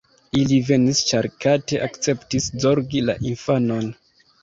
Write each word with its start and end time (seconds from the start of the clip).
Ili 0.37 0.55
venis 0.69 1.01
ĉar 1.09 1.27
Kate 1.45 1.83
akceptis 1.89 2.51
zorgi 2.67 3.07
la 3.11 3.21
infanon. 3.35 3.97